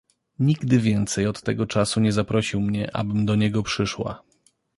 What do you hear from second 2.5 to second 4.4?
mnie, abym do niego przyszła."